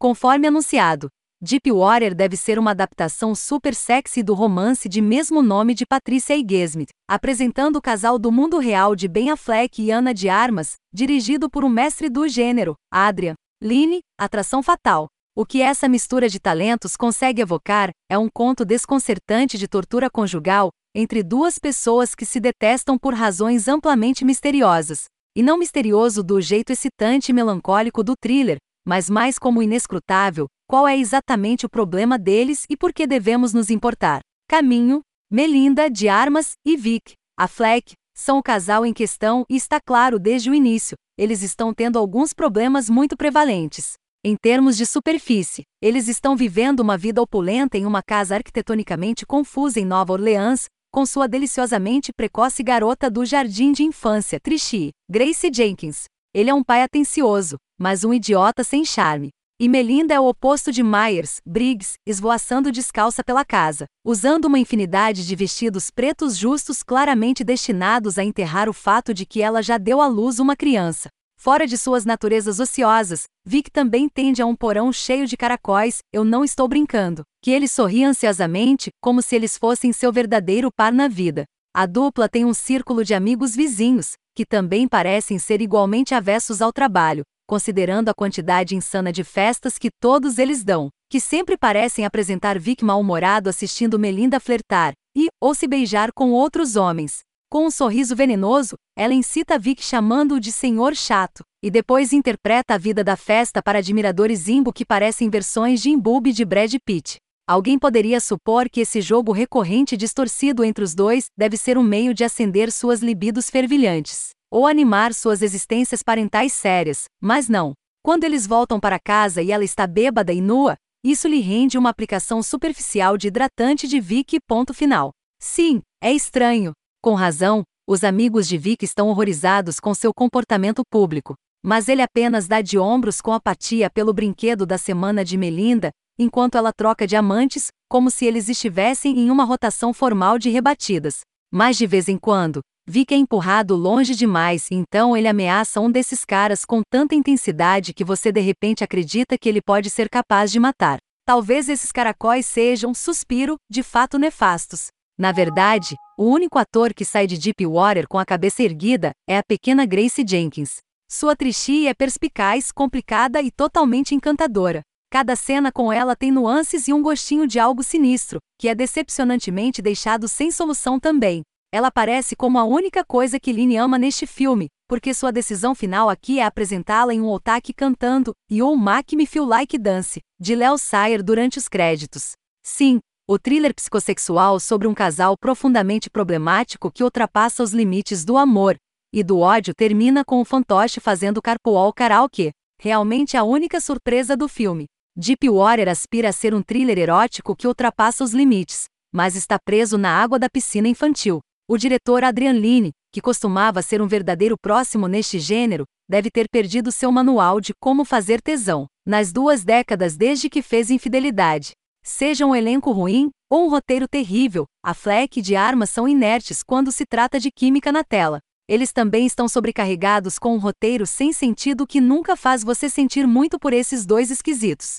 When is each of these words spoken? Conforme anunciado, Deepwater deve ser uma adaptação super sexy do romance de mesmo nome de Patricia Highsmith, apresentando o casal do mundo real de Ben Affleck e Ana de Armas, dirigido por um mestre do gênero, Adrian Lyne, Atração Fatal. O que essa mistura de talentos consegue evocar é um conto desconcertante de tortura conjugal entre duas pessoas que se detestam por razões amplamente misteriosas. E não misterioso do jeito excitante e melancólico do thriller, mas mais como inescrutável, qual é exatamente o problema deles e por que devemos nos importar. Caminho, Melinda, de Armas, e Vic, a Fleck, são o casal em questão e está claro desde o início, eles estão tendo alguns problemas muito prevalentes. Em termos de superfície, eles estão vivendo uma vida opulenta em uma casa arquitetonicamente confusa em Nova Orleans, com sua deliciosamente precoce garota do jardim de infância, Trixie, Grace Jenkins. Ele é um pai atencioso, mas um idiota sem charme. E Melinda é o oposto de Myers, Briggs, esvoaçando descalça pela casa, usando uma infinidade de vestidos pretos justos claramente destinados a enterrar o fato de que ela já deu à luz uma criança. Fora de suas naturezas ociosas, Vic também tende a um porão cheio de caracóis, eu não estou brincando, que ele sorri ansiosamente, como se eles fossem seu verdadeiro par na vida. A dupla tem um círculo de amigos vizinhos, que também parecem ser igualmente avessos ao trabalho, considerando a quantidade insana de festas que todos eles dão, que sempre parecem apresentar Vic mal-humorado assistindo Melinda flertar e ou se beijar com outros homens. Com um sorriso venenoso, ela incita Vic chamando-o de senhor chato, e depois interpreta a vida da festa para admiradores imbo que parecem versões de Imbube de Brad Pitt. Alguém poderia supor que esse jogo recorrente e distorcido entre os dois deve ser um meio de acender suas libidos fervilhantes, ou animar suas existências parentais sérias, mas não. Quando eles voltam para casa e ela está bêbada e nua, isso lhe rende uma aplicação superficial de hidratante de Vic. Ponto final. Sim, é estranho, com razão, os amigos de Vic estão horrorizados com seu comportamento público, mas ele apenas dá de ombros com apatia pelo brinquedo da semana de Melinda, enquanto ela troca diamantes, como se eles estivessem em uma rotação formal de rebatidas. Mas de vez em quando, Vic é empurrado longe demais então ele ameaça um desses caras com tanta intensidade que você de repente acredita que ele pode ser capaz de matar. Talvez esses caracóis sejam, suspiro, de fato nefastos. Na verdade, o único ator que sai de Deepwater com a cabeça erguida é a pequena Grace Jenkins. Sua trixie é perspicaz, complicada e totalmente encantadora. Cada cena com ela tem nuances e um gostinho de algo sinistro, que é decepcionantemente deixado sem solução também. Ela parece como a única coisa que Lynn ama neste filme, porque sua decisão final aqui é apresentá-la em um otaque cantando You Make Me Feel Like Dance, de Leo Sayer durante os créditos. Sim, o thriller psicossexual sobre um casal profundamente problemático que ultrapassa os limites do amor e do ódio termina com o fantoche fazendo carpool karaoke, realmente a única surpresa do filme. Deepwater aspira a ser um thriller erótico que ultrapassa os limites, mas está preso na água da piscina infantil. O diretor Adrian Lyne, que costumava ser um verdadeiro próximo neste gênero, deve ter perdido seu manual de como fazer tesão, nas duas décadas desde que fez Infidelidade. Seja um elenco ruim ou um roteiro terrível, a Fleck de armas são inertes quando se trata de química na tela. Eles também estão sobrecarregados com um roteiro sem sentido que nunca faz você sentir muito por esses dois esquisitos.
Conforme 0.00 0.46
anunciado, 0.46 1.10
Deepwater 1.42 2.14
deve 2.14 2.34
ser 2.34 2.58
uma 2.58 2.70
adaptação 2.70 3.34
super 3.34 3.74
sexy 3.74 4.22
do 4.22 4.32
romance 4.32 4.88
de 4.88 5.02
mesmo 5.02 5.42
nome 5.42 5.74
de 5.74 5.84
Patricia 5.84 6.34
Highsmith, 6.36 6.88
apresentando 7.06 7.76
o 7.76 7.82
casal 7.82 8.18
do 8.18 8.32
mundo 8.32 8.58
real 8.58 8.96
de 8.96 9.06
Ben 9.06 9.28
Affleck 9.28 9.82
e 9.82 9.90
Ana 9.90 10.14
de 10.14 10.30
Armas, 10.30 10.76
dirigido 10.90 11.50
por 11.50 11.66
um 11.66 11.68
mestre 11.68 12.08
do 12.08 12.26
gênero, 12.26 12.76
Adrian 12.90 13.34
Lyne, 13.62 14.00
Atração 14.18 14.62
Fatal. 14.62 15.06
O 15.36 15.44
que 15.44 15.60
essa 15.60 15.86
mistura 15.86 16.30
de 16.30 16.40
talentos 16.40 16.96
consegue 16.96 17.42
evocar 17.42 17.90
é 18.10 18.16
um 18.16 18.30
conto 18.32 18.64
desconcertante 18.64 19.58
de 19.58 19.68
tortura 19.68 20.08
conjugal 20.08 20.70
entre 20.94 21.22
duas 21.22 21.58
pessoas 21.58 22.14
que 22.14 22.24
se 22.24 22.40
detestam 22.40 22.96
por 22.96 23.12
razões 23.12 23.68
amplamente 23.68 24.24
misteriosas. 24.24 25.04
E 25.36 25.42
não 25.42 25.58
misterioso 25.58 26.22
do 26.22 26.40
jeito 26.40 26.72
excitante 26.72 27.30
e 27.30 27.34
melancólico 27.34 28.02
do 28.02 28.14
thriller, 28.16 28.56
mas 28.90 29.08
mais 29.08 29.38
como 29.38 29.62
inescrutável, 29.62 30.48
qual 30.68 30.88
é 30.88 30.98
exatamente 30.98 31.64
o 31.64 31.68
problema 31.68 32.18
deles 32.18 32.66
e 32.68 32.76
por 32.76 32.92
que 32.92 33.06
devemos 33.06 33.54
nos 33.54 33.70
importar. 33.70 34.18
Caminho, 34.48 35.00
Melinda, 35.30 35.88
de 35.88 36.08
Armas, 36.08 36.54
e 36.66 36.76
Vic, 36.76 37.12
a 37.38 37.46
Fleck, 37.46 37.92
são 38.12 38.38
o 38.38 38.42
casal 38.42 38.84
em 38.84 38.92
questão 38.92 39.44
e 39.48 39.54
está 39.54 39.78
claro 39.80 40.18
desde 40.18 40.50
o 40.50 40.54
início, 40.56 40.96
eles 41.16 41.40
estão 41.40 41.72
tendo 41.72 42.00
alguns 42.00 42.32
problemas 42.32 42.90
muito 42.90 43.16
prevalentes. 43.16 43.92
Em 44.24 44.34
termos 44.34 44.76
de 44.76 44.84
superfície, 44.84 45.62
eles 45.80 46.08
estão 46.08 46.34
vivendo 46.34 46.80
uma 46.80 46.98
vida 46.98 47.22
opulenta 47.22 47.78
em 47.78 47.86
uma 47.86 48.02
casa 48.02 48.34
arquitetonicamente 48.34 49.24
confusa 49.24 49.78
em 49.78 49.84
Nova 49.84 50.14
Orleans, 50.14 50.64
com 50.92 51.06
sua 51.06 51.28
deliciosamente 51.28 52.10
precoce 52.12 52.64
garota 52.64 53.08
do 53.08 53.24
jardim 53.24 53.70
de 53.70 53.84
infância, 53.84 54.40
Trixie, 54.40 54.90
Grace 55.08 55.48
Jenkins. 55.54 56.06
Ele 56.34 56.50
é 56.50 56.54
um 56.54 56.64
pai 56.64 56.82
atencioso, 56.82 57.56
mas 57.80 58.04
um 58.04 58.12
idiota 58.12 58.62
sem 58.62 58.84
charme. 58.84 59.30
E 59.58 59.68
Melinda 59.68 60.14
é 60.14 60.20
o 60.20 60.26
oposto 60.26 60.70
de 60.70 60.82
Myers, 60.82 61.40
Briggs, 61.44 61.94
esvoaçando 62.06 62.70
descalça 62.70 63.24
pela 63.24 63.44
casa, 63.44 63.86
usando 64.04 64.46
uma 64.46 64.58
infinidade 64.58 65.26
de 65.26 65.34
vestidos 65.34 65.90
pretos 65.90 66.36
justos 66.36 66.82
claramente 66.82 67.42
destinados 67.42 68.18
a 68.18 68.24
enterrar 68.24 68.68
o 68.68 68.72
fato 68.72 69.12
de 69.12 69.26
que 69.26 69.42
ela 69.42 69.62
já 69.62 69.78
deu 69.78 70.00
à 70.00 70.06
luz 70.06 70.38
uma 70.38 70.56
criança. 70.56 71.08
Fora 71.38 71.66
de 71.66 71.78
suas 71.78 72.04
naturezas 72.04 72.60
ociosas, 72.60 73.24
Vic 73.46 73.70
também 73.70 74.08
tende 74.08 74.42
a 74.42 74.46
um 74.46 74.54
porão 74.54 74.92
cheio 74.92 75.26
de 75.26 75.36
caracóis, 75.38 75.98
eu 76.12 76.22
não 76.22 76.44
estou 76.44 76.68
brincando, 76.68 77.22
que 77.42 77.50
ele 77.50 77.66
sorri 77.66 78.04
ansiosamente, 78.04 78.90
como 79.00 79.22
se 79.22 79.36
eles 79.36 79.56
fossem 79.56 79.90
seu 79.90 80.12
verdadeiro 80.12 80.70
par 80.70 80.92
na 80.92 81.08
vida. 81.08 81.44
A 81.74 81.86
dupla 81.86 82.28
tem 82.28 82.44
um 82.44 82.52
círculo 82.52 83.04
de 83.04 83.14
amigos 83.14 83.54
vizinhos, 83.56 84.12
que 84.34 84.44
também 84.44 84.88
parecem 84.88 85.38
ser 85.38 85.62
igualmente 85.62 86.14
avessos 86.14 86.60
ao 86.60 86.72
trabalho, 86.72 87.22
considerando 87.50 88.08
a 88.08 88.14
quantidade 88.14 88.76
insana 88.76 89.12
de 89.12 89.24
festas 89.24 89.76
que 89.76 89.90
todos 89.90 90.38
eles 90.38 90.62
dão, 90.62 90.88
que 91.10 91.18
sempre 91.18 91.58
parecem 91.58 92.04
apresentar 92.04 92.56
Vic 92.56 92.84
mal-humorado 92.84 93.50
assistindo 93.50 93.98
Melinda 93.98 94.38
flertar 94.38 94.92
e 95.16 95.26
ou 95.42 95.52
se 95.52 95.66
beijar 95.66 96.12
com 96.12 96.30
outros 96.30 96.76
homens. 96.76 97.22
Com 97.50 97.66
um 97.66 97.70
sorriso 97.72 98.14
venenoso, 98.14 98.76
ela 98.96 99.12
incita 99.12 99.58
Vic 99.58 99.82
chamando-o 99.82 100.38
de 100.38 100.52
senhor 100.52 100.94
chato, 100.94 101.42
e 101.60 101.72
depois 101.72 102.12
interpreta 102.12 102.74
a 102.74 102.78
vida 102.78 103.02
da 103.02 103.16
festa 103.16 103.60
para 103.60 103.80
admiradores 103.80 104.46
imbo 104.46 104.72
que 104.72 104.86
parecem 104.86 105.28
versões 105.28 105.82
de 105.82 105.90
Imbube 105.90 106.32
de 106.32 106.44
Brad 106.44 106.72
Pitt. 106.84 107.16
Alguém 107.48 107.80
poderia 107.80 108.20
supor 108.20 108.70
que 108.70 108.82
esse 108.82 109.00
jogo 109.00 109.32
recorrente 109.32 109.96
e 109.96 109.98
distorcido 109.98 110.62
entre 110.62 110.84
os 110.84 110.94
dois 110.94 111.26
deve 111.36 111.56
ser 111.56 111.76
um 111.76 111.82
meio 111.82 112.14
de 112.14 112.22
acender 112.22 112.70
suas 112.70 113.00
libidos 113.00 113.50
fervilhantes, 113.50 114.30
ou 114.50 114.66
animar 114.66 115.14
suas 115.14 115.42
existências 115.42 116.02
parentais 116.02 116.52
sérias, 116.52 117.04
mas 117.20 117.48
não. 117.48 117.72
Quando 118.02 118.24
eles 118.24 118.46
voltam 118.46 118.80
para 118.80 118.98
casa 118.98 119.42
e 119.42 119.52
ela 119.52 119.64
está 119.64 119.86
bêbada 119.86 120.32
e 120.32 120.40
nua, 120.40 120.76
isso 121.04 121.28
lhe 121.28 121.40
rende 121.40 121.78
uma 121.78 121.90
aplicação 121.90 122.42
superficial 122.42 123.16
de 123.16 123.28
hidratante 123.28 123.86
de 123.86 124.00
Vic. 124.00 124.38
Ponto 124.46 124.74
final. 124.74 125.10
Sim, 125.40 125.80
é 126.02 126.12
estranho, 126.12 126.72
com 127.02 127.14
razão, 127.14 127.62
os 127.88 128.04
amigos 128.04 128.46
de 128.46 128.58
Vic 128.58 128.84
estão 128.84 129.08
horrorizados 129.08 129.80
com 129.80 129.94
seu 129.94 130.12
comportamento 130.12 130.82
público, 130.90 131.34
mas 131.64 131.88
ele 131.88 132.02
apenas 132.02 132.46
dá 132.46 132.60
de 132.60 132.78
ombros 132.78 133.20
com 133.22 133.32
apatia 133.32 133.88
pelo 133.88 134.12
brinquedo 134.12 134.66
da 134.66 134.76
semana 134.76 135.24
de 135.24 135.36
Melinda, 135.38 135.90
enquanto 136.18 136.58
ela 136.58 136.72
troca 136.72 137.06
diamantes, 137.06 137.68
como 137.88 138.10
se 138.10 138.26
eles 138.26 138.48
estivessem 138.50 139.18
em 139.18 139.30
uma 139.30 139.44
rotação 139.44 139.94
formal 139.94 140.38
de 140.38 140.50
rebatidas. 140.50 141.20
Mas 141.50 141.78
de 141.78 141.86
vez 141.86 142.08
em 142.08 142.18
quando, 142.18 142.60
Vic 142.86 143.14
é 143.14 143.16
empurrado 143.16 143.76
longe 143.76 144.16
demais 144.16 144.68
então 144.70 145.16
ele 145.16 145.28
ameaça 145.28 145.80
um 145.80 145.90
desses 145.90 146.24
caras 146.24 146.64
com 146.64 146.82
tanta 146.90 147.14
intensidade 147.14 147.94
que 147.94 148.04
você 148.04 148.32
de 148.32 148.40
repente 148.40 148.82
acredita 148.82 149.38
que 149.38 149.48
ele 149.48 149.62
pode 149.62 149.88
ser 149.90 150.08
capaz 150.08 150.50
de 150.50 150.58
matar. 150.58 150.98
Talvez 151.24 151.68
esses 151.68 151.92
caracóis 151.92 152.46
sejam, 152.46 152.92
suspiro, 152.92 153.56
de 153.70 153.82
fato 153.82 154.18
nefastos. 154.18 154.88
Na 155.16 155.30
verdade, 155.30 155.94
o 156.18 156.24
único 156.24 156.58
ator 156.58 156.92
que 156.92 157.04
sai 157.04 157.26
de 157.26 157.38
Deepwater 157.38 158.08
com 158.08 158.18
a 158.18 158.24
cabeça 158.24 158.62
erguida 158.62 159.12
é 159.28 159.38
a 159.38 159.42
pequena 159.42 159.86
Grace 159.86 160.24
Jenkins. 160.26 160.78
Sua 161.08 161.36
trixie 161.36 161.86
é 161.86 161.94
perspicaz, 161.94 162.72
complicada 162.72 163.40
e 163.42 163.50
totalmente 163.50 164.14
encantadora. 164.14 164.80
Cada 165.12 165.36
cena 165.36 165.70
com 165.70 165.92
ela 165.92 166.16
tem 166.16 166.30
nuances 166.30 166.88
e 166.88 166.92
um 166.92 167.02
gostinho 167.02 167.46
de 167.46 167.58
algo 167.58 167.82
sinistro, 167.82 168.38
que 168.58 168.68
é 168.68 168.74
decepcionantemente 168.74 169.82
deixado 169.82 170.26
sem 170.26 170.50
solução 170.50 170.98
também. 170.98 171.42
Ela 171.72 171.88
parece 171.88 172.34
como 172.34 172.58
a 172.58 172.64
única 172.64 173.04
coisa 173.04 173.38
que 173.38 173.52
Lynn 173.52 173.76
ama 173.76 173.96
neste 173.96 174.26
filme, 174.26 174.66
porque 174.88 175.14
sua 175.14 175.30
decisão 175.30 175.72
final 175.72 176.10
aqui 176.10 176.40
é 176.40 176.44
apresentá-la 176.44 177.14
em 177.14 177.20
um 177.20 177.28
otaque 177.28 177.72
cantando 177.72 178.32
You 178.50 178.74
Make 178.74 179.14
Me 179.14 179.24
Feel 179.24 179.44
Like 179.44 179.78
Dance, 179.78 180.20
de 180.40 180.56
Leo 180.56 180.76
Sayer 180.76 181.22
durante 181.22 181.58
os 181.58 181.68
créditos. 181.68 182.32
Sim, 182.60 182.98
o 183.28 183.38
thriller 183.38 183.72
psicossexual 183.72 184.58
sobre 184.58 184.88
um 184.88 184.94
casal 184.94 185.36
profundamente 185.38 186.10
problemático 186.10 186.90
que 186.90 187.04
ultrapassa 187.04 187.62
os 187.62 187.72
limites 187.72 188.24
do 188.24 188.36
amor 188.36 188.74
e 189.12 189.22
do 189.22 189.38
ódio 189.38 189.72
termina 189.72 190.24
com 190.24 190.40
o 190.40 190.44
fantoche 190.44 190.98
fazendo 190.98 191.40
carpool 191.40 191.92
karaoke, 191.92 192.50
realmente 192.80 193.36
a 193.36 193.44
única 193.44 193.80
surpresa 193.80 194.36
do 194.36 194.48
filme. 194.48 194.86
Deepwater 195.16 195.88
aspira 195.88 196.30
a 196.30 196.32
ser 196.32 196.52
um 196.52 196.62
thriller 196.62 196.98
erótico 196.98 197.54
que 197.54 197.68
ultrapassa 197.68 198.24
os 198.24 198.32
limites, 198.32 198.86
mas 199.12 199.36
está 199.36 199.56
preso 199.56 199.96
na 199.96 200.20
água 200.20 200.36
da 200.36 200.48
piscina 200.48 200.88
infantil. 200.88 201.40
O 201.72 201.78
diretor 201.78 202.24
Adrian 202.24 202.54
Lyne, 202.54 202.90
que 203.12 203.20
costumava 203.20 203.80
ser 203.80 204.02
um 204.02 204.08
verdadeiro 204.08 204.56
próximo 204.60 205.06
neste 205.06 205.38
gênero, 205.38 205.84
deve 206.08 206.28
ter 206.28 206.48
perdido 206.50 206.90
seu 206.90 207.12
manual 207.12 207.60
de 207.60 207.72
como 207.80 208.04
fazer 208.04 208.42
tesão, 208.42 208.88
nas 209.06 209.30
duas 209.30 209.62
décadas 209.62 210.16
desde 210.16 210.50
que 210.50 210.62
fez 210.62 210.90
Infidelidade. 210.90 211.70
Seja 212.02 212.44
um 212.44 212.56
elenco 212.56 212.90
ruim 212.90 213.30
ou 213.48 213.66
um 213.66 213.70
roteiro 213.70 214.08
terrível, 214.08 214.64
a 214.84 214.92
Fleck 214.92 215.40
de 215.40 215.54
armas 215.54 215.90
são 215.90 216.08
inertes 216.08 216.64
quando 216.64 216.90
se 216.90 217.06
trata 217.06 217.38
de 217.38 217.52
química 217.52 217.92
na 217.92 218.02
tela. 218.02 218.40
Eles 218.68 218.92
também 218.92 219.24
estão 219.24 219.46
sobrecarregados 219.46 220.40
com 220.40 220.56
um 220.56 220.58
roteiro 220.58 221.06
sem 221.06 221.32
sentido 221.32 221.86
que 221.86 222.00
nunca 222.00 222.34
faz 222.34 222.64
você 222.64 222.88
sentir 222.88 223.28
muito 223.28 223.60
por 223.60 223.72
esses 223.72 224.04
dois 224.04 224.32
esquisitos. 224.32 224.96